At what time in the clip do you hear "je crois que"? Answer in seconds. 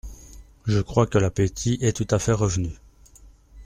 0.65-1.19